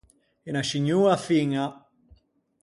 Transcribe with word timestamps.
Unna 0.47 0.63
scignoa 0.67 1.15
fiña. 1.27 1.65